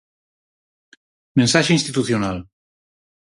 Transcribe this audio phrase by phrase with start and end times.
[1.39, 2.37] Mensaxe institucional.